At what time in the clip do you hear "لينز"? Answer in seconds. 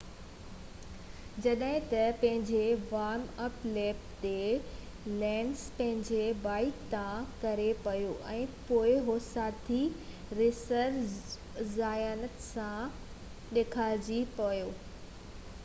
5.23-5.65